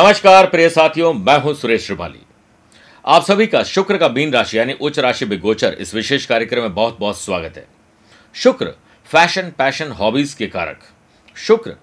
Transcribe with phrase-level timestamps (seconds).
[0.00, 2.20] नमस्कार, प्रिय साथियों, मैं हूँ सुरेश श्रिवाली
[3.04, 6.62] आप सभी का शुक्र का बीन राशि यानी उच्च राशि में गोचर इस विशेष कार्यक्रम
[6.62, 7.66] में बहुत बहुत स्वागत है।
[8.34, 8.72] शुक्र,
[9.10, 10.86] फ़ैशन, पैशन, हॉबीज के कारक।
[11.36, 11.74] शुक्र,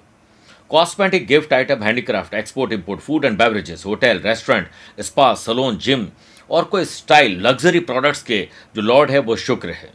[0.72, 4.68] cosmetic gift item, handicraft, export, import, food and beverages, hotel, restaurant,
[5.00, 6.08] spa, salon, gym
[6.50, 8.42] और कोई स्टाइल, लग्जरी प्रोडक्ट्स के
[8.76, 9.92] जो लॉर्ड है, वो शुक्र है।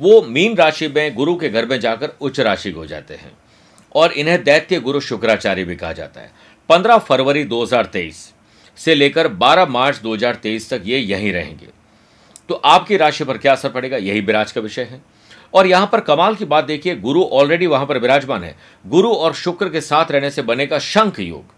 [0.00, 3.36] वो मीन राशि में गुरु के घर में जाकर उच्च राशि हो जाते हैं
[3.94, 8.32] और इन्हें दैत्य गुरु शुक्राचार्य भी कहा जाता है। 15 फरवरी 2023
[8.78, 11.68] से लेकर 12 मार्च 2023 तक ये यहीं रहेंगे।
[12.48, 15.00] तो आपकी राशि पर क्या असर पड़ेगा, यही विराज का विषय है।
[15.54, 19.34] और यहाँ पर कमाल की बात देखिए, गुरु ऑलरेडी वहाँ पर विराजमान है। गुरु और
[19.34, 21.54] शुक्र के साथ रहने से बनेगा शंख योग।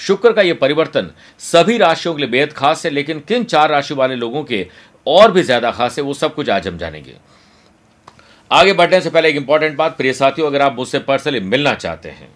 [0.00, 3.94] शुक्र का यह परिवर्तन सभी राशियों के लिए बेहद खास है, लेकिन किन चार राशि
[3.94, 4.66] वाले लोगों के
[5.06, 7.16] और भी ज़्यादा खास है, वो सब कुछ आज हम जानेंगे।
[8.50, 12.08] आगे बढ़ने से पहले एक इंपॉर्टेंट बात, प्रिय साथियों, अगर आप मुझसे पर्सनली मिलना चाहते
[12.08, 12.28] हैं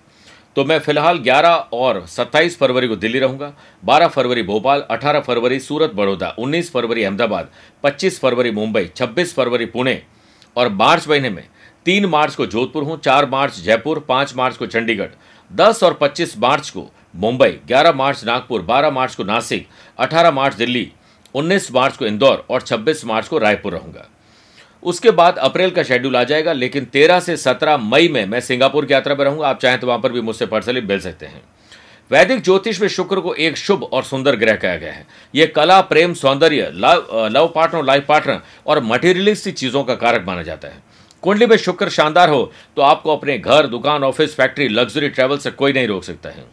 [0.57, 5.59] तो मैं फ़िलहाल 11 और 27 फरवरी को दिल्ली रहूँगा 12 फरवरी भोपाल 18 फरवरी
[5.61, 7.49] सूरत, बड़ौदा 19 फरवरी अहमदाबाद
[7.85, 10.01] 25 फरवरी मुंबई 26 फरवरी पुणे
[10.57, 11.45] और मार्च महीने में
[11.87, 15.09] 3 मार्च को जोधपुर हूँ 4 मार्च जयपुर 5 मार्च को चंडीगढ़
[15.51, 19.67] 10 और 25 मार्च को मुंबई 11 मार्च नागपुर 12 मार्च को नासिक
[20.01, 20.91] 18 मार्च दिल्ली
[21.35, 24.09] 19 मार्च को इंदौर और 26 मार्च को रायपुर रहूँगा।
[24.83, 28.87] उसके बाद अप्रैल का शेड्यूल आ जाएगा, लेकिन 13 से 17 मई में मैं सिंगापुर
[28.87, 31.43] की यात्रा पर रहूँगा। आप चाहें तो वहाँ पर भी मुझसे पर्सनली मिल सकते हैं।
[32.11, 35.81] वैदिक ज्योतिष में शुक्र को एक शुभ और सुंदर ग्रह कहा गया है। यह कला,
[35.83, 40.83] प्रेम, सौंदर्य, love love partner life partner और मटेरियलिस्टिक चीज़ों का कारक माना जाता है।
[41.23, 45.51] कुंडली में शुक्र शानदार हो तो आपको अपने घर, दुकान ऑफ़िस फैक्ट्री लग्जरी ट्रेवल से
[45.53, 46.45] कोई नहीं रोक सकता है।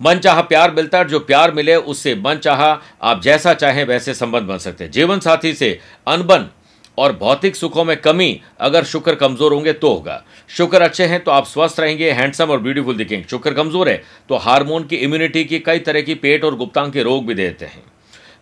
[0.00, 4.14] मन चाह प्यार मिलता है जो प्यार मिले उससे मन चाह आप जैसा चाहें वैसे
[4.14, 6.48] संबंध बन सकते हैं। जीवन साथी से अनबन
[6.98, 11.30] और भौतिक सुखों में कमी, अगर शुक्र कमज़ोर होंगे तो होगा। शुक्र अच्छे हैं तो
[11.30, 15.58] आप स्वस्थ रहेंगे हैंडसम और ब्यूटीफुल दिखेंगे। शुक्र कमज़ोर है तो हार्मोन की इम्यूनिटी की
[15.60, 17.82] कई तरह की पेट और गुप्तांग के रोग भी देते हैं।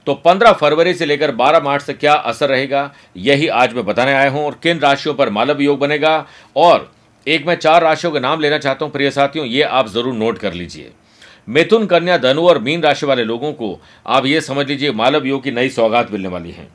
[0.07, 4.13] तो 15 फरवरी से लेकर 12 मार्च तक क्या असर रहेगा, यही आज मैं बताने
[4.15, 6.91] आया हूँ और किन राशियों पर मालव योग बनेगा और
[7.27, 10.39] एक मैं चार राशियों के नाम लेना चाहता हूँ, प्रिय साथियों, ये आप ज़रूर नोट
[10.39, 10.91] कर लीजिए।
[11.49, 15.43] मिथुन कन्या, धनु और मीन राशि वाले लोगों को आप ये समझ लीजिए, मालव योग
[15.45, 16.67] की नई सौगात मिलने वाली है।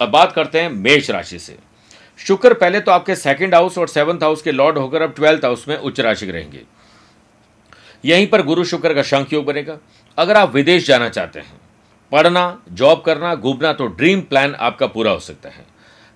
[0.00, 1.56] अब बात करते हैं मेष राशि से।
[2.18, 5.68] शुक्र पहले तो आपके सेकंड हाउस और सेवंथ हाउस के लॉर्ड होकर अब ट्वेल्थ हाउस
[5.68, 6.62] में उच्च राशि रहेंगे।
[8.04, 9.78] यहीं पर गुरु शुक्र का शंख योग बनेगा।
[10.18, 11.60] अगर आप विदेश जाना चाहते हैं,
[12.12, 15.64] पढ़ना जॉब करना, घूमना तो ड्रीम प्लान आपका पूरा हो सकता है।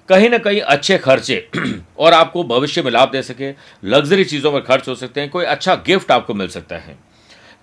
[0.08, 1.48] कहीं ना कहीं अच्छे खर्चे
[1.98, 3.52] और आपको भविष्य में लाभ दे सके।
[3.84, 6.96] लग्जरी चीज़ों पर खर्च हो सकते हैं। कोई अच्छा गिफ्ट आपको मिल सकता है।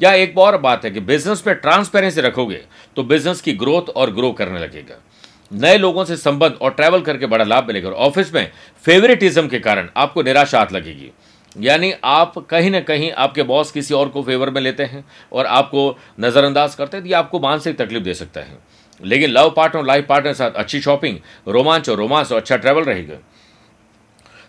[0.01, 2.61] या एक और बात है कि बिज़नेस में ट्रांसपेरेंसी रखोगे
[2.95, 4.95] तो बिज़नेस की ग्रोथ और ग्रो करने लगेगा।
[5.55, 8.51] नए लोगों से संबंध और ट्रैवल करके बड़ा लाभ मिलेगा। और ऑफ़िस में
[8.85, 11.11] फेवरेटिज्म के कारण आपको निराशा हाथ लगेगी।
[11.55, 15.45] यानी आप कहीं ना कहीं आपके बॉस किसी और को फेवर में लेते हैं और
[15.47, 18.57] आपको नज़रअंदाज करते हैं तो ये आपको मानसिक तकलीफ़ दे सकता है।
[19.01, 21.17] लेकिन लव पार्टनर और लाइफ पार्टनर के साथ अच्छी शॉपिंग
[21.47, 23.17] रोमांच और रोमांस और अच्छा ट्रैवल रहेगा।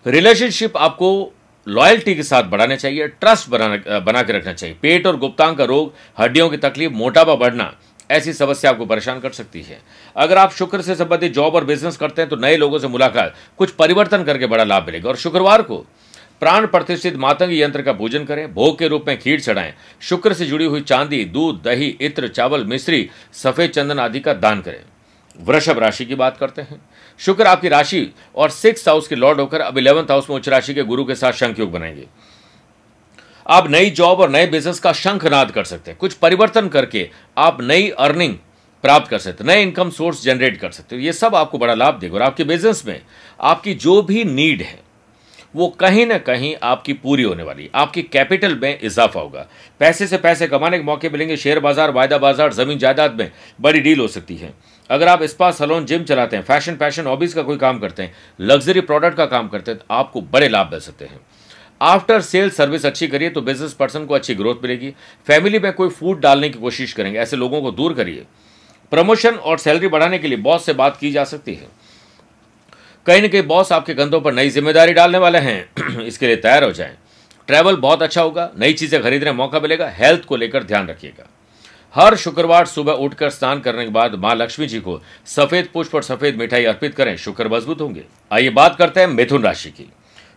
[0.06, 1.33] रिलेशनशिप आपको
[1.67, 5.65] लॉयल्टी के साथ बढ़ाना चाहिए ट्रस्ट बनाना बना के रखना चाहिए। पेट और गुप्तांग का
[5.65, 7.75] रोग, हड्डियों की तकलीफ़, मोटापा बढ़ना
[8.11, 9.78] ऐसी समस्या आपको परेशान कर सकती है।
[10.17, 13.34] अगर आप शुक्र से संबंधित जॉब और बिज़नेस करते हैं तो नए लोगों से मुलाकात,
[13.59, 15.84] कुछ परिवर्तन करके बड़ा लाभ मिलेगा। और शुक्रवार को
[16.41, 20.47] प्राण प्रतिष्ठित मातंग यंत्र का पूजन करें, भोग के रूप में खीर चढ़ाएँ, शुक्र से
[20.47, 24.81] जुड़ी हुई चांदी, दूध, दही, इत्र, चावल, मिश्री, सफ़ेद चंदन आदि का दान करें।
[25.38, 26.81] वृषभ राशि की बात करते हैं।
[27.21, 30.75] शुक्र आपकी राशि और सिक्स हाउस के लॉर्ड होकर अब इलेवंथ हाउस में उच्च राशि
[30.75, 32.06] के गुरु के साथ शंख योग बनाएँगे।
[33.46, 37.08] आप नई जॉब और नए बिज़नेस का शंखनाद कर सकते हैं। कुछ परिवर्तन करके
[37.38, 38.34] आप नई अर्निंग
[38.84, 41.98] प्राप्त कर सकते नए इनकम सोर्स जनरेट कर सकते हो। ये सब आपको बड़ा लाभ
[41.98, 43.00] देगा। और आपके बिज़नेस में
[43.40, 44.78] आपकी जो भी नीड है,
[45.54, 49.46] वो कहीं ना कहीं आपकी पूरी होने वाली आपकी कैपिटल में इजाफा होगा।
[49.80, 53.30] पैसे से पैसे कमाने के मौके मिलेंगे। शेयर बाज़ार, वायदा बाज़ार, ज़मीन जायदाद में
[53.60, 54.52] बड़ी डील हो सकती है।
[54.90, 58.14] अगर आप स्पा सलोन जिम चलाते हैं फ़ैशन फ़ैशन हॉबीज का कोई काम करते हैं
[58.40, 61.20] लग्जरी प्रोडक्ट का काम करते हैं तो आपको बड़े लाभ मिल सकते हैं।
[61.81, 64.93] आफ्टर सेल सर्विस अच्छी करिए तो बिज़नेस पर्सन को अच्छी ग्रोथ मिलेगी।
[65.26, 68.25] फैमिली में कोई फ़ूड डालने की कोशिश करेंगे, ऐसे लोगों को दूर करिए।
[68.93, 71.69] प्रमोशन और सैलरी बढ़ाने के लिए बॉस से बात की जा सकती है।
[73.06, 76.64] कहीं ना कहीं बॉस आपके कंधों पर नई ज़िम्मेदारी डालने वाले हैं। इसके लिए तैयार
[76.64, 76.96] हो जाएँ।
[77.49, 81.28] ट्रैवल बहुत अच्छा होगा, नई चीज़ें खरीदने का मौका मिलेगा हेल्थ को लेकर ध्यान रखिएगा।
[81.94, 86.02] हर शुक्रवार सुबह उठकर स्नान करने के बाद माँ लक्ष्मी जी को सफ़ेद पुष्प और
[86.02, 89.88] सफ़ेद मिठाई अर्पित करें, शुक्र मज़बूत होंगे। आइए बात करते हैं मिथुन राशि की।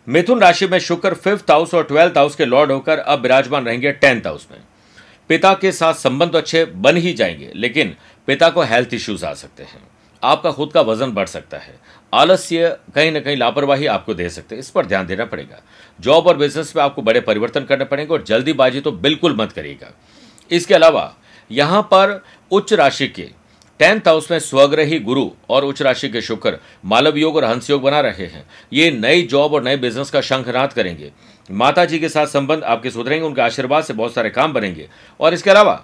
[0.09, 3.91] मिथुन राशि में शुक्र फिफ्थ हाउस और ट्वेल्थ हाउस के लॉर्ड होकर अब विराजमान रहेंगे
[3.91, 4.59] टेंथ हाउस में।
[5.29, 7.95] पिता के साथ संबंध अच्छे बन ही जाएँगे, लेकिन
[8.27, 9.81] पिता को हेल्थ इश्यूज़ आ सकते हैं।
[10.23, 11.79] आपका खुद का वज़न बढ़ सकता है।
[12.13, 15.61] आलस्य कहीं ना कहीं लापरवाही आपको दे सकते हैं। इस पर ध्यान देना पड़ेगा।
[16.01, 19.93] जॉब और बिज़नेस में आपको बड़े परिवर्तन करने पड़ेंगे और जल्दीबाजी तो बिल्कुल मत करिएगा।
[20.51, 21.15] इसके अलावा
[21.51, 23.29] यहाँ पर उच्च राशि के
[23.79, 27.81] टेंथ हाउस में स्वग्रही गुरु और उच्च राशि के शुक्र मालव योग और हंस योग
[27.81, 28.43] बना रहे हैं।
[28.73, 31.11] ये नई जॉब और नए बिज़नेस का शंखनाद करेंगे।
[31.49, 34.87] माता जी के साथ संबंध आपके सुधरेंगे, उनके आशीर्वाद से बहुत सारे काम बनेंगे।
[35.19, 35.83] और इसके अलावा,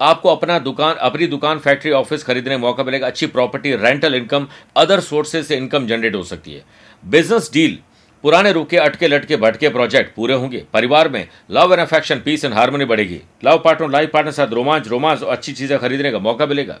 [0.00, 4.48] आपको अपना दुकान, अपनी दुकान, फैक्ट्री, ऑफ़िस खरीदने का मौका मिलेगा। अच्छी property rental income
[4.76, 6.64] other sources से इनकम जनरेट हो सकती है।
[7.04, 7.78] बिज़नेस डील
[8.24, 12.54] पुराने रुके अटके, लटके, भटके प्रोजेक्ट पूरे होंगे। परिवार में love and affection peace and
[12.54, 16.46] harmony बढ़ेगी। लव पार्टनर लाइफ पार्टनर साथ रोमांच रोमांस और अच्छी चीज़ें खरीदने का मौका
[16.46, 16.78] मिलेगा।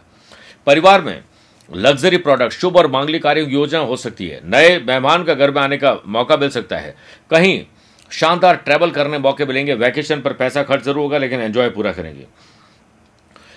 [0.68, 1.22] परिवार में
[1.70, 5.60] लग्जरी प्रोडक्ट, शुभ और मांगलिक कार्य योजना हो सकती है। नए मेहमान का घर में
[5.62, 6.94] आने का मौका मिल सकता है।
[7.30, 7.64] कहीं
[8.10, 12.26] शानदार ट्रैवल करने मौके मिलेंगे। वैकेशन पर पैसा खर्च ज़रूर होगा, लेकिन एंजॉय पूरा करेंगे।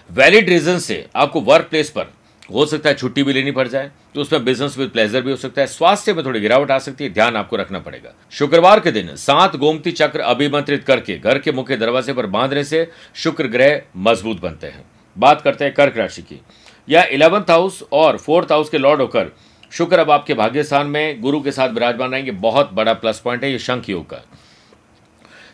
[0.09, 2.11] वैलिड रीजन से आपको वर्क प्लेस पर
[2.49, 5.35] हो सकता है छुट्टी भी लेनी पड़ जाए तो उसमें बिज़नेस विद प्लेजर भी हो
[5.37, 8.91] सकता है। स्वास्थ्य में थोड़ी गिरावट आ सकती है, ध्यान आपको रखना पड़ेगा। शुक्रवार के
[8.91, 13.81] दिन सात गोमती चक्र अभिमंत्रित करके घर के मुख्य दरवाजे पर बांधने से शुक्र ग्रह
[13.99, 14.83] मज़बूत बनते हैं।
[15.15, 16.39] बात करते हैं कर्क राशि की।
[16.87, 19.31] या इलेवंथ हाउस और फोर्थ हाउस के लॉर्ड होकर।
[19.71, 23.43] शुक्र अब आपके भाग्य स्थान में गुरु के साथ विराजमान रहेंगे। बहुत बड़ा प्लस पॉइंट
[23.43, 24.21] है ये शंख योग का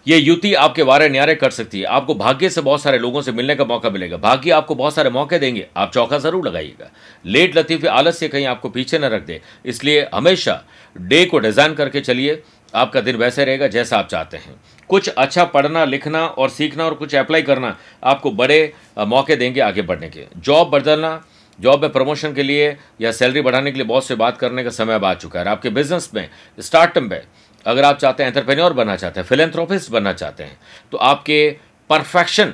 [0.08, 3.32] ये युति आपके वारे न्यारे कर सकती है। आपको भाग्य से बहुत सारे लोगों से
[3.32, 6.90] मिलने का मौका मिलेगा। भाग्य आपको बहुत सारे मौके देंगे। आप चौका ज़रूर लगाइएगा।
[7.26, 10.62] लेट लतीफे आलस्य कहीं आपको पीछे न रख दे। इसलिए हमेशा
[10.96, 12.42] डे को डिज़ाइन करके चलिए।
[12.74, 14.56] आपका दिन वैसे रहेगा जैसा आप चाहते हैं।
[14.90, 19.82] कुछ अच्छा पढ़ना, लिखना और सीखना और कुछ अप्लाई करना आपको बड़े मौके देंगे आगे
[19.84, 21.22] बढ़ने के। जॉब बदलना
[21.60, 24.70] जॉब में प्रमोशन के लिए या सैलरी बढ़ाने के लिए बहुत से बात करने का
[24.72, 27.22] समय अब आ चुका है। आपके बिज़नेस में स्टार्टअप में,
[27.66, 30.58] अगर आप चाहते हैं एंटरप्रेन्योर बनना चाहते हैं फिलेंथ्रोपिस्ट बनना चाहते हैं
[30.92, 31.50] तो आपके
[31.90, 32.54] परफेक्शन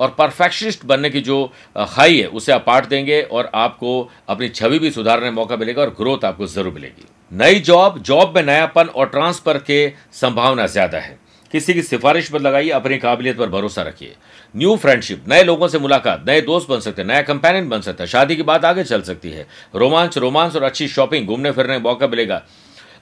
[0.00, 1.44] और परफेक्शनिस्ट बनने की जो
[1.76, 5.82] हाई है, उसे आप पाट देंगे और आपको अपनी छवि भी सुधारने का मौका मिलेगा
[5.82, 10.98] और ग्रोथ आपको ज़रूर मिलेगी। नई जॉब जॉब में नयापन और ट्रांसफ़र के संभावना ज़्यादा
[10.98, 11.18] है।
[11.52, 14.14] किसी की सिफारिश पर लगाइए, अपनी काबिलियत पर भरोसा रखिए।
[14.54, 18.04] न्यू फ्रेंडशिप, नए लोगों से मुलाकात, नए दोस्त बन सकते हैं, नया कंपेनियन बन सकता
[18.04, 21.74] है, शादी की बात आगे चल सकती है। रोमांच, रोमांस और अच्छी शॉपिंग, घूमने फिरने
[21.74, 22.42] का मौका मिलेगा।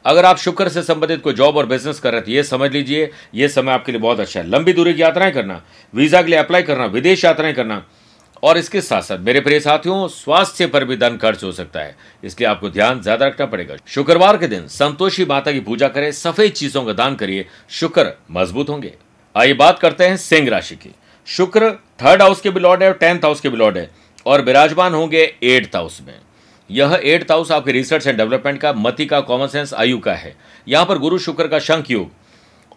[0.04, 3.10] अगर आप शुक्र से संबंधित कोई जॉब और बिज़नेस कर रहे थे ये समझ लीजिए,
[3.34, 5.62] ये समय आपके लिए बहुत अच्छा है। लंबी दूरी की यात्राएँ करना,
[5.94, 7.84] वीज़ा के लिए अप्लाई करना, विदेश यात्राएँ करना
[8.42, 11.96] और इसके साथ साथ मेरे प्रिय साथियों, स्वास्थ्य पर भी धन खर्च हो सकता है।
[12.24, 16.52] इसलिए आपको ध्यान ज़्यादा रखना पड़ेगा। शुक्रवार के दिन संतोषी माता की पूजा करें, सफ़ेद
[16.52, 18.94] चीज़ों का दान करिए, शुक्र मज़बूत होंगे।
[19.34, 20.94] आइए बात करते हैं सिंह राशि की।
[21.28, 21.70] शुक्र
[22.02, 23.90] थर्ड हाउस के भी है और टेंथ हाउस के भी लॉर्ड है
[24.26, 26.14] और विराजमान होंगे एट्थ हाउस में।
[26.70, 30.34] यह एट्थ हाउस आपके रिसर्च एंड डेवलपमेंट का, मति का, कॉमन सेंस, आयु का है।
[30.66, 32.10] यहाँ पर गुरु शुक्र का शंख योग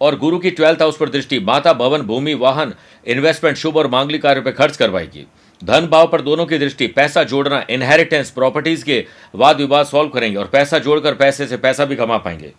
[0.02, 2.74] और गुरु की ट्वेल्थ हाउस पर दृष्टि, माता, भवन, भूमि, वाहन,
[3.06, 5.25] इन्वेस्टमेंट, शुभ और मांगलिक कार्य पर खर्च करवाएगी।
[5.63, 9.06] धन भाव पर दोनों की दृष्टि, पैसा जोड़ना इनहेरिटेंस प्रॉपर्टीज़ के
[9.36, 12.54] वाद विवाद सॉल्व करेंगे और पैसा जोड़कर पैसे से पैसा भी कमा पाएँगे।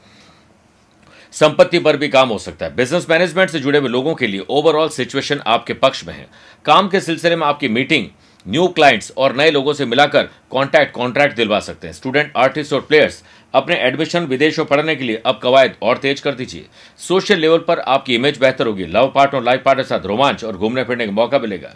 [1.32, 4.40] संपत्ति पर भी काम हो सकता है। बिज़नेस मैनेजमेंट से जुड़े हुए लोगों के लिए
[4.50, 6.26] ओवरऑल सिचुएशन आपके पक्ष में है।
[6.64, 8.06] काम के सिलसिले में आपकी मीटिंग
[8.48, 12.80] न्यू क्लाइंट्स और नए लोगों से मिलाकर कॉन्टैक्ट कॉन्ट्रैक्ट दिलवा सकते हैं। स्टूडेंट आर्टिस्ट और
[12.80, 13.22] प्लेयर्स
[13.54, 16.66] अपने एडमिशन विदेश में पढ़ने के लिए अब कवायद और तेज कर दीजिए।
[16.98, 20.44] सोशल लेवल पर आपकी इमेज बेहतर होगी। लव पार्ट और लाइफ पार्ट के साथ रोमांच
[20.44, 21.74] और घूमने फिरने का मौका मिलेगा।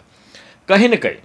[0.67, 1.15] कहीं ना कहीं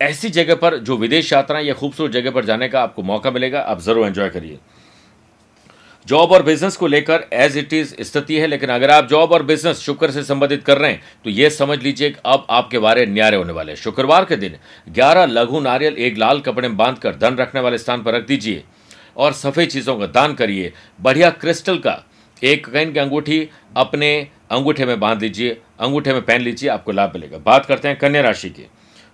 [0.00, 3.60] ऐसी जगह पर जो विदेश यात्राएँ या खूबसूरत जगह पर जाने का आपको मौका मिलेगा,
[3.60, 4.58] आप ज़रूर एंजॉय करिए।
[6.06, 9.42] जॉब और बिज़नेस को लेकर एज इट इज़ स्थिति है, लेकिन अगर आप जॉब और
[9.42, 13.06] बिज़नेस शुक्र से संबंधित कर रहे हैं तो यह समझ लीजिए कि अब आपके बारे
[13.06, 14.56] न्यारे होने वाले हैं। शुक्रवार के दिन
[14.90, 18.62] 11 लघु नारियल, एक लाल कपड़े में बांधकर धन रखने वाले स्थान पर रख दीजिए
[19.16, 22.02] और सफ़ेद चीज़ों का दान करिए। बढ़िया क्रिस्टल का
[22.42, 24.16] एक कैन की अंगूठी अपने
[24.50, 28.22] अंगूठे में बाँध लीजिए अंगूठे में पहन लीजिए, आपको लाभ मिलेगा। बात करते हैं कन्या
[28.22, 28.66] राशि की।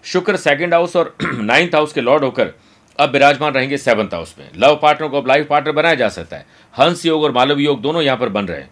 [0.04, 2.52] शुक्र सेकंड हाउस और नाइन्थ हाउस के लॉर्ड होकर
[2.98, 6.36] अब विराजमान रहेंगे सेवंथ हाउस में। लव पार्टनर को अब लाइफ पार्टनर बनाया जा सकता
[6.36, 6.46] है।
[6.78, 8.70] हंस योग और मालव योग दोनों यहाँ पर बन रहे हैं।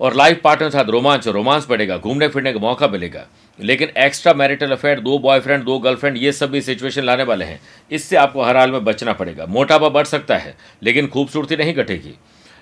[0.00, 3.26] और लाइफ पार्टनर साथ रोमांच और रोमांस बढ़ेगा, घूमने फिरने का मौका मिलेगा।
[3.60, 7.60] लेकिन एक्स्ट्रा मैरिटल अफेयर, दो बॉयफ्रेंड, दो गर्लफ्रेंड, ये सब भी सिचुएशन लाने वाले हैं।
[7.90, 12.14] इससे आपको हर हाल में बचना पड़ेगा। मोटापा बढ़ सकता है, लेकिन खूबसूरती नहीं घटेगी।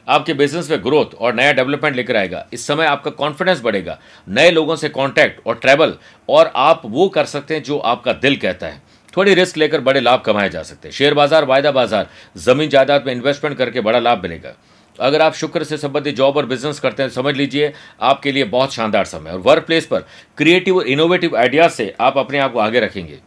[0.09, 3.99] आपके बिज़नेस में ग्रोथ और नया डेवलपमेंट लेकर आएगा। इस समय आपका कॉन्फिडेंस बढ़ेगा।
[4.29, 5.95] नए लोगों से कॉन्टैक्ट और ट्रैवल
[6.29, 8.83] और आप वो कर सकते हैं जो आपका दिल कहता है।
[9.17, 13.07] थोड़ी रिस्क लेकर बड़े लाभ कमाए जा सकते हैं। शेयर बाज़ार, वायदा बाज़ार, ज़मीन जायदाद
[13.07, 14.55] में इन्वेस्टमेंट करके बड़ा लाभ मिलेगा।
[14.99, 17.73] अगर आप शुक्र से संबंधित जॉब और बिज़नेस करते हैं, समझ लीजिए,
[18.03, 20.05] आपके लिए बहुत शानदार समय और वर्क प्लेस पर
[20.39, 23.19] क्रिएटिव और इनोवेटिव आइडियाज़ से आप अपने आप को आगे रखेंगे।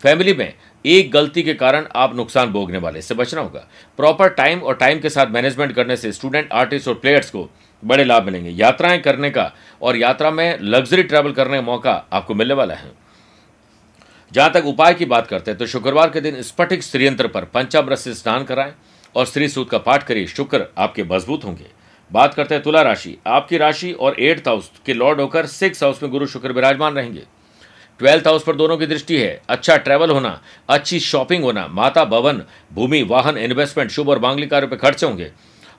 [0.00, 0.52] फैमिली में
[0.86, 3.66] एक गलती के कारण आप नुकसान भोगने वाले इससे बचना होगा।
[3.98, 7.48] प्रॉपर टाइम और टाइम के साथ मैनेजमेंट करने से स्टूडेंट आर्टिस्ट और प्लेयर्स को
[7.82, 9.50] बड़े लाभ मिलेंगे। यात्राएँ करने का
[9.82, 12.90] और यात्रा में लग्जरी ट्रैवल करने का मौका आपको मिलने वाला है।
[14.32, 17.98] जहाँ तक उपाय की बात करते हैं तो शुक्रवार के दिन स्फटिक श्रीयंत्र पर पंचामृत
[17.98, 18.74] से स्नान कराएँ
[19.14, 21.66] और श्री सूत का पाठ करिए। शुक्र आपके मज़बूत होंगे।
[22.10, 26.02] बात करते हैं तुला राशि। आपकी राशि और एट्थ हाउस के लॉर्ड होकर सिक्स हाउस
[26.02, 27.22] में गुरु शुक्र विराजमान रहेंगे।
[27.98, 32.42] ट्वेल्थ हाउस पर दोनों की दृष्टि है। अच्छा ट्रैवल होना, अच्छी शॉपिंग होना, माता भवन,
[32.72, 35.30] भूमि, वाहन इन्वेस्टमेंट शुभ और मांगलिक कार्यों पर खर्च होंगे।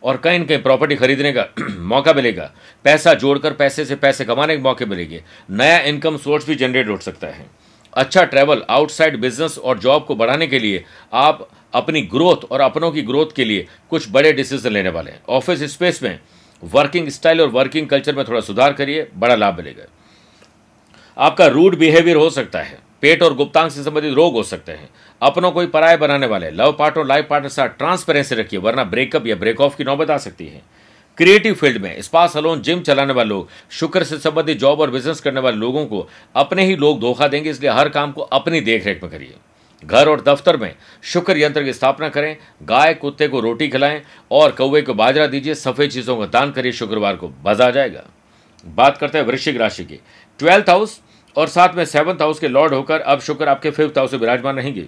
[0.04, 1.46] और कहीं न कहीं प्रॉपर्टी खरीदने का
[1.80, 2.52] मौका मिलेगा।
[2.84, 6.98] पैसा जोड़कर पैसे से पैसे कमाने के मौके मिलेंगे। नया इनकम सोर्स भी जनरेट हो
[6.98, 7.46] सकता है।
[7.94, 10.84] अच्छा ट्रैवल आउटसाइड बिज़नेस और जॉब को बढ़ाने के लिए
[11.14, 15.22] आप अपनी ग्रोथ और अपनों की ग्रोथ के लिए कुछ बड़े डिसीज़न लेने वाले हैं।
[15.30, 16.20] ऑफ़िस स्पेस में
[16.64, 19.84] वर्किंग स्टाइल और वर्किंग कल्चर में थोड़ा सुधार करिए, बड़ा लाभ मिलेगा।
[21.18, 24.90] आपका रूड बिहेवियर हो सकता है, पेट और गुप्तांग से संबंधित रोग हो सकते हैं।
[25.22, 29.36] अपनों कोई पराय बनाने वाले, लव पार्टनर लाइफ पार्टनर साथ ट्रांसपेरेंसी रखिए, वरना ब्रेकअप या
[29.36, 30.62] ब्रेक ऑफ़ की नौबत आ सकती है।
[31.18, 35.20] क्रिएटिव फ़ील्ड में स्पा सलोन जिम चलाने वाले लोग, शुक्र से संबंधित जॉब और बिज़नेस
[35.20, 39.04] करने वाले लोगों को अपने ही लोग धोखा देंगे, इसलिए हर काम को अपनी देखरेख
[39.04, 39.34] में करिए।
[39.84, 44.52] घर और दफ्तर में शुक्र यंत्र की स्थापना करें, गाय, कुत्ते को रोटी खिलाएँ और
[44.52, 48.04] कौवे को बाजरा दीजिए, सफ़ेद चीज़ों का दान करिए, शुक्रवार को बजा जाएगा।
[48.66, 50.00] बात करते हैं वृश्चिक राशि की।
[50.40, 51.00] ट्वेल्थ हाउस
[51.38, 54.56] और साथ में सेवंथ हाउस के लॉर्ड होकर अब शुक्र आपके फिफ्थ हाउस से विराजमान
[54.56, 54.88] रहेंगे।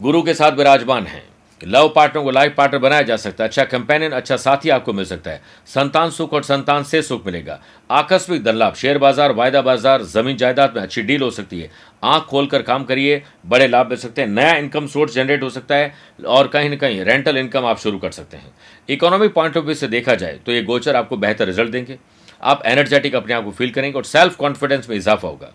[0.00, 1.22] गुरु के साथ विराजमान हैं।
[1.60, 5.04] लव पार्टनर को लाइफ पार्टनर बनाया जा सकता है। अच्छा कंपेनियन अच्छा साथी आपको मिल
[5.04, 7.58] सकता है। संतान सुख और संतान से सुख मिलेगा।
[7.90, 11.70] आकस्मिक धन लाभ शेयर बाज़ार, वायदा बाज़ार, ज़मीन जायदाद में अच्छी डील हो सकती है।
[12.04, 15.74] आँख खोलकर काम करिए, बड़े लाभ मिल सकते हैं। नया इनकम सोर्स जनरेट हो सकता
[15.74, 15.92] है
[16.26, 18.52] और कहीं ना कहीं रेंटल इनकम आप शुरू कर सकते हैं।
[18.88, 21.98] इकोनॉमिक पॉइंट ऑफ़ व्यू से देखा जाए तो ये गोचर आपको बेहतर रिज़ल्ट देंगे।
[22.42, 25.52] आप एनर्जेटिक अपने आप को फील करेंगे और सेल्फ कॉन्फिडेंस में इजाफा होगा।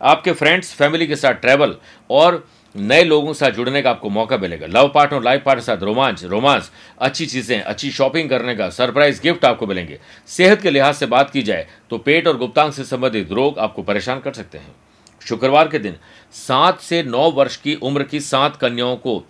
[0.00, 1.76] आपके फ्रेंड्स फैमिली के साथ ट्रैवल
[2.10, 5.66] और नए लोगों के साथ जुड़ने का आपको मौका मिलेगा। लव पार्टनर लाइफ पार्टनर के
[5.66, 10.70] साथ रोमांच रोमांस अच्छी चीज़ें, अच्छी शॉपिंग करने का सरप्राइज़ गिफ्ट आपको मिलेंगे। सेहत के
[10.70, 14.32] लिहाज से बात की जाए तो पेट और गुप्तांग से संबंधित रोग आपको परेशान कर
[14.32, 14.74] सकते हैं।
[15.22, 15.96] शुक्रवार के दिन
[16.34, 19.22] सात से नौ वर्ष की उम्र की सात कन्याओं को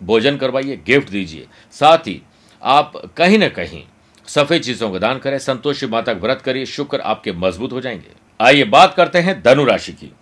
[0.00, 2.20] भोजन करवाइए गिफ्ट दीजिए। साथ ही
[2.62, 3.82] आप कहीं ना कहीं
[4.28, 8.10] सफ़ेद चीज़ों का दान करें, संतोषी माता का व्रत करिए, शुक्र आपके मज़बूत हो जाएँगे।
[8.40, 10.12] आइए बात करते हैं धनु राशि की।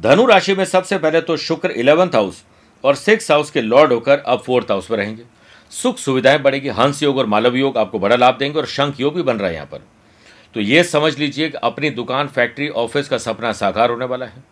[0.00, 2.44] धनु राशि में सबसे पहले तो शुक्र इलेवंथ हाउस
[2.84, 5.22] और सिक्स हाउस के लॉर्ड होकर अब फोर्थ हाउस में रहेंगे।
[5.70, 9.14] सुख सुविधाएँ बढ़ेगी, हंस योग और मालव योग आपको बड़ा लाभ देंगे और शंख योग
[9.14, 9.78] भी बन रहा है यहाँ पर।
[10.54, 14.44] तो ये समझ लीजिए कि अपनी दुकान, फैक्ट्री, ऑफ़िस का सपना साकार होने वाला है।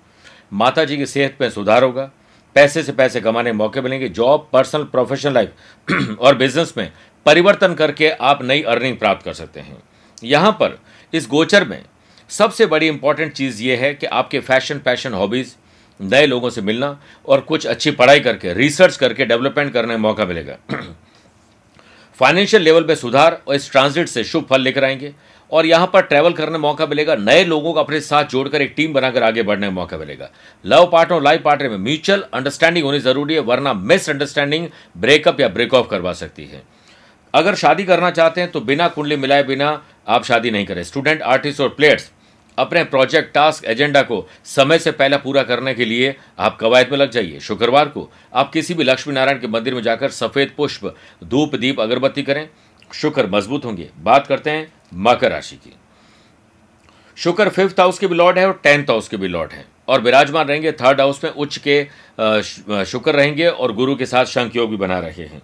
[0.53, 2.11] माता जी की सेहत में सुधार होगा,
[2.55, 5.53] पैसे से पैसे कमाने मौके मिलेंगे, जॉब, पर्सनल, प्रोफेशनल लाइफ
[6.21, 6.93] और बिज़नेस में
[7.27, 9.83] परिवर्तन करके आप नई अर्निंग प्राप्त कर सकते हैं।
[10.23, 10.79] यहाँ पर
[11.13, 11.83] इस गोचर में
[12.31, 15.55] सबसे बड़ी इंपॉर्टेंट चीज़ ये है कि आपके फ़ैशन पैशन हॉबीज़
[16.01, 20.25] नए लोगों से मिलना और कुछ अच्छी पढ़ाई करके रिसर्च करके डेवलपमेंट करने का मौका
[20.25, 20.57] मिलेगा।
[22.19, 25.13] फाइनेंशियल लेवल पे सुधार और इस ट्रांजिट से शुभ फल लेकर आएँगे
[25.53, 28.73] और यहाँ पर ट्रैवल करने का मौका मिलेगा, नए लोगों को अपने साथ जोड़कर एक
[28.77, 30.31] टीम बनाकर आगे बढ़ने का मौका मिलेगा।
[30.65, 35.49] लव पार्टनर लाइफ पार्टनर में म्यूचुअल अंडरस्टैंडिंग होनी ज़रूरी है, वरना मिस अंडरस्टैंडिंग ब्रेकअप या
[35.49, 36.63] ब्रेक ऑफ़ करवा सकती है।
[37.35, 41.23] अगर शादी करना चाहते हैं तो बिना कुंडली मिलाए बिना आप शादी नहीं करें। स्टूडेंट
[41.23, 42.11] आर्टिस्ट और प्लेयर्स
[42.59, 46.99] अपने प्रोजेक्ट टास्क एजेंडा को समय से पहले पूरा करने के लिए आप कवायद में
[46.99, 50.95] लग जाइए। शुक्रवार को आप किसी भी लक्ष्मी नारायण के मंदिर में जाकर सफ़ेद पुष्प,
[51.25, 52.49] धूप, दीप, अगरबत्ती करें।
[52.91, 55.75] शुक्र मज़बूत होंगे। बात करते हैं मकर राशि की।
[57.17, 60.01] शुक्र फिफ्थ हाउस के भी लॉर्ड है और टेंथ हाउस के भी लॉर्ड है और
[60.01, 64.71] विराजमान रहेंगे। थर्ड हाउस में उच्च के शुक्र रहेंगे और गुरु के साथ शंख योग
[64.71, 65.43] भी बना रहे हैं।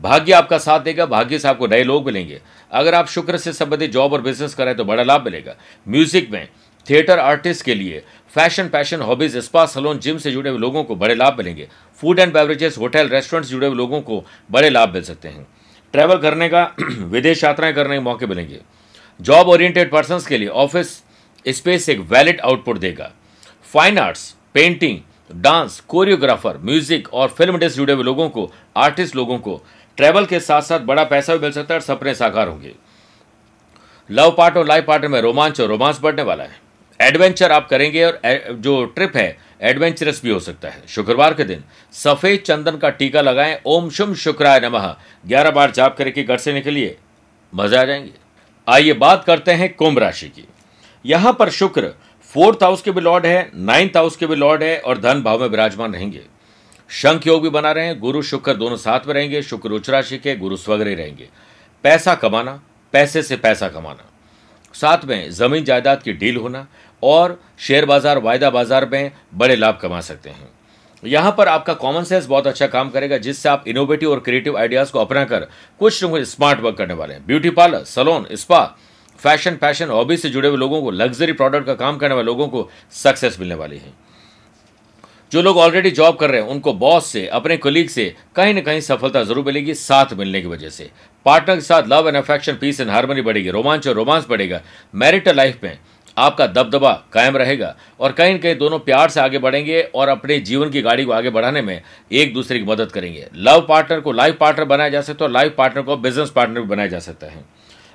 [0.00, 2.40] भाग्य आपका साथ देगा, भाग्य से आपको नए लोग मिलेंगे।
[2.72, 5.54] अगर आप शुक्र से संबंधित जॉब और बिज़नेस करें तो बड़ा लाभ मिलेगा।
[5.86, 6.48] म्यूज़िक में
[6.86, 8.02] थिएटर आर्टिस्ट के लिए
[8.34, 11.68] fashion passion hobbies spa salon gym से जुड़े हुए लोगों को बड़े लाभ मिलेंगे।
[12.00, 15.46] Food and beverages hotel restaurant से जुड़े हुए लोगों को बड़े लाभ मिल सकते हैं।
[15.94, 18.60] ट्रैवल करने का, विदेश यात्राएँ करने के मौके मिलेंगे।
[19.20, 21.02] जॉब ओरिएंटेड पर्सन के लिए ऑफ़िस
[21.46, 23.10] स्पेस एक वैलिड आउटपुट देगा।
[23.74, 25.00] Fine arts painting
[25.32, 29.60] dance choreographer music और फ़िल्म इंडस्ट्री जुड़े हुए लोगों को आर्टिस्ट लोगों को
[29.98, 32.74] ट्रैवल के साथ साथ बड़ा पैसा भी मिल सकता है और सपने साकार होंगे।
[34.10, 36.62] लव पार्ट और लाइफ पार्टनर में रोमांच और रोमांस बढ़ने वाला है।
[37.00, 38.20] एडवेंचर आप करेंगे और
[38.50, 43.20] जो ट्रिप है, एडवेंचरस भी हो सकता है। शुक्रवार के दिन सफ़ेद चंदन का टीका
[43.20, 44.94] लगाएँ। ओम शुम शुक्राय नमः।
[45.26, 46.96] ग्यारह बार जाप करके घर से निकलिए।
[47.52, 48.12] मज़ा आ जाएँगे।
[48.68, 50.46] आइए बात करते हैं कुंभ राशि की।
[51.04, 51.92] यहाँ पर शुक्र
[52.30, 55.40] फोर्थ हाउस के भी लॉर्ड है, नाइन्थ हाउस के भी लॉर्ड है और धन भाव
[55.40, 56.22] में विराजमान रहेंगे।
[56.90, 60.18] शंख योग भी बना रहे हैं। गुरु शुक्र दोनों साथ में रहेंगे। शुक्र उच्च राशि
[60.18, 61.28] के, गुरु स्वग्रह रहेंगे।
[61.84, 62.60] पैसा कमाना,
[62.94, 64.10] पैसे से पैसा कमाना।
[64.74, 66.66] साथ में ज़मीन जायदाद की डील होना
[67.02, 70.48] और शेयर बाज़ार, वायदा बाज़ार में बड़े लाभ कमा सकते हैं।
[71.02, 74.92] यहाँ पर आपका कॉमन सेंस बहुत अच्छा काम करेगा, जिससे आप इनोवेटिव और क्रिएटिव आइडियाज़
[74.92, 75.48] को अपनाकर
[75.80, 78.64] कुछ न कुछ स्मार्ट वर्क करने वाले हैं। Beauty parlour salon spa
[79.18, 82.48] fashion fashion hobby से जुड़े हुए लोगों को लग्जरी प्रोडक्ट का काम करने वाले लोगों
[82.48, 83.92] को सक्सेस मिलने वाली है।
[85.34, 88.04] जो लोग ऑलरेडी जॉब कर रहे हैं, उनको बॉस से, अपने कलीग से
[88.36, 90.88] कहीं ना कहीं सफलता ज़रूर मिलेगी साथ मिलने की वजह से।
[91.26, 94.60] पार्टनर के साथ love and affection peace and harmony बढ़ेगी, रोमांच और रोमांस बढ़ेगा।
[94.94, 95.78] मैरिटल लाइफ में
[96.16, 100.38] आपका दबदबा कायम रहेगा और कहीं न कहीं दोनों प्यार से आगे बढ़ेंगे और अपने
[100.42, 101.80] जीवन की गाड़ी को आगे बढ़ाने में
[102.12, 105.32] एक दूसरे की मदद करेंगे। लव पार्टनर को लाइफ पार्टनर बनाया जा सकता है और
[105.32, 107.44] लाइफ पार्टनर को बिज़नेस पार्टनर भी बनाया जा सकता है।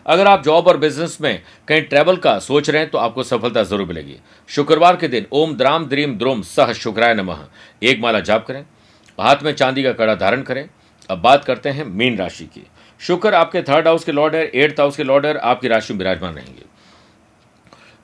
[0.05, 3.63] अगर आप जॉब और बिज़नेस में कहीं ट्रैवल का सोच रहे हैं तो आपको सफलता
[3.63, 4.15] ज़रूर मिलेगी।
[4.49, 7.45] शुक्रवार के दिन ओम द्राम द्रीम द्रोम सह शुक्राय नमः।
[7.83, 8.61] एक माला जाप करें,
[9.17, 10.67] हाथ में चांदी का कड़ा धारण करें।
[11.09, 12.65] अब बात करते हैं मीन राशि की।
[13.01, 15.97] शुक्र आपके थर्ड हाउस के लॉर्ड है एट्थ हाउस के लॉर्ड है, आपकी राशि में
[15.99, 16.67] विराजमान रहेंगे।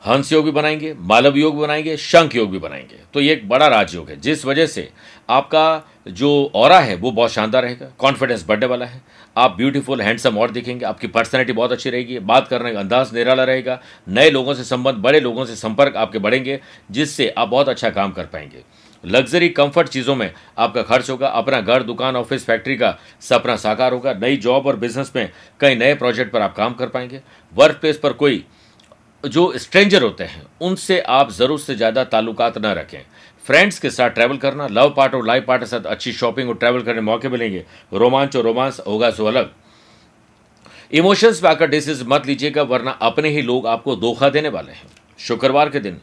[0.04, 3.68] हंस योग भी बनाएँगे, मालव योग बनाएँगे, शंख योग भी बनाएँगे। तो ये एक बड़ा
[3.68, 4.90] राजयोग है, जिस वजह से
[5.30, 9.02] आपका जो और है, वो बहुत शानदार रहेगा कॉन्फिडेंस बढ़ने वाला है।
[9.36, 13.44] आप ब्यूटीफुल हैंडसम और दिखेंगे, आपकी पर्सनैलिटी बहुत अच्छी रहेगी, बात करने का अंदाज निराला
[13.44, 16.60] रहेगा, नए लोगों से संबंध, बड़े लोगों से संपर्क आपके बढ़ेंगे,
[16.92, 18.64] जिससे आप बहुत अच्छा काम कर पाएँगे।
[19.04, 23.94] लग्जरी कंफर्ट चीज़ों में आपका खर्च होगा, अपना घर, दुकान ऑफ़िस फैक्ट्री का सपना साकार
[23.94, 25.30] होगा, नई जॉब और बिज़नेस में
[25.60, 27.22] कई नए प्रोजेक्ट पर आप काम कर पाएँगे।
[27.54, 28.44] वर्क प्लेस पर कोई
[29.24, 33.00] जो स्ट्रेंजर होते हैं, उनसे आप ज़रूर से ज़्यादा ताल्लुकात न रखें।
[33.48, 36.56] फ्रेंड्स के साथ ट्रैवल करना लव पार्ट और लाइफ पार्ट के साथ अच्छी शॉपिंग और
[36.56, 39.52] ट्रैवल करने मौके मिलेंगे। रोमांच और रोमांस होगा सो अलग।
[40.94, 44.88] इमोशंस पे आकर डिसीज मत लीजिएगा, वरना अपने ही लोग आपको धोखा देने वाले हैं।
[45.20, 46.00] शुक्रवार के दिन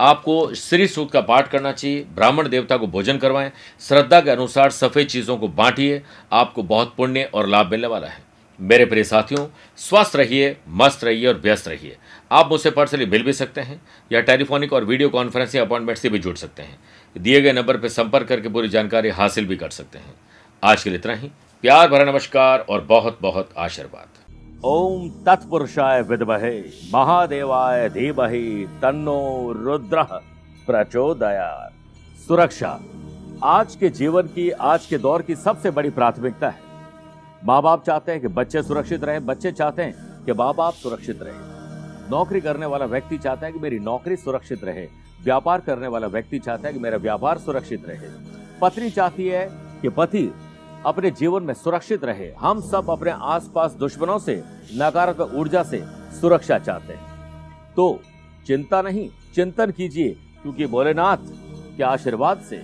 [0.00, 4.70] आपको श्री सूक्त का पाठ करना चाहिए, ब्राह्मण देवता को भोजन करवाएँ, श्रद्धा के अनुसार
[4.70, 8.22] सफ़ेद चीज़ों को बांटिए, आपको बहुत पुण्य और लाभ मिलने वाला है।
[8.60, 9.46] मेरे प्रिय साथियों,
[9.76, 11.96] स्वस्थ रहिए, मस्त रहिए और व्यस्त रहिए।
[12.32, 13.80] आप मुझसे पर्सनली मिल भी सकते हैं,
[14.12, 16.78] या टेलीफोनिक और वीडियो कॉन्फ्रेंसिंग अपॉइंटमेंट से भी जुड़ सकते हैं।
[17.16, 20.14] दिए गए नंबर पर संपर्क करके पूरी जानकारी हासिल भी कर सकते हैं।
[20.62, 21.30] आज के लिए इतना ही।
[21.64, 24.08] प्यार भरा नमस्कार और बहुत बहुत आशीर्वाद।
[24.64, 26.58] ओम तत्पुरुषाय विद्महे,
[26.94, 30.02] महादेवाय धीमहि, तन्नो रुद्र
[30.66, 31.70] प्रचोदया
[32.28, 32.78] सुरक्षा,
[33.44, 36.60] आज के जीवन की, आज के दौर की सबसे बड़ी प्राथमिकता है।
[37.44, 41.22] माँ बाप चाहते हैं कि बच्चे सुरक्षित रहें, बच्चे चाहते हैं कि माँ बाप सुरक्षित
[41.22, 41.51] रहें।
[42.10, 44.88] नौकरी करने वाला व्यक्ति चाहता है कि मेरी नौकरी सुरक्षित रहे।
[45.24, 48.08] व्यापार करने वाला व्यक्ति चाहता है कि मेरा व्यापार सुरक्षित रहे।
[48.60, 49.48] पत्नी चाहती है
[49.82, 50.34] कि पति
[50.86, 55.84] अपने जीवन में सुरक्षित रहे। हम सब अपने आसपास दुश्मनों से, नकारात्मक ऊर्जा से
[56.20, 57.10] सुरक्षा चाहते हैं।
[57.76, 58.00] तो
[58.46, 60.08] चिंता नहीं, चिंतन कीजिए,
[60.42, 61.16] क्योंकि भोलेनाथ
[61.76, 62.62] के आशीर्वाद से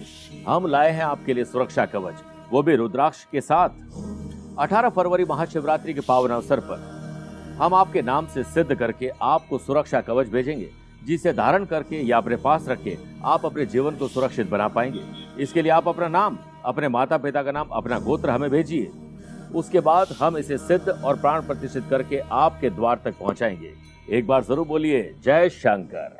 [0.49, 2.15] हम लाए हैं आपके लिए सुरक्षा कवच।
[2.53, 3.69] वो भी रुद्राक्ष के साथ।
[4.59, 6.98] 18 फरवरी महाशिवरात्रि के पावन अवसर पर।
[7.59, 10.69] हम आपके नाम से सिद्ध करके आपको सुरक्षा कवच भेजेंगे,
[11.07, 15.01] जिसे धारण करके या अपने पास रख के आप अपने जीवन को सुरक्षित बना पाएँगे।
[15.43, 18.91] इसके लिए आप अपना नाम, अपने माता पिता का नाम, अपना गोत्र हमें भेजिए।
[19.55, 23.73] उसके बाद हम इसे सिद्ध और प्राण प्रतिष्ठित करके आपके द्वार तक पहुंचाएँगे।
[24.11, 26.17] एक बार ज़रूर बोलिए, जय शंकर।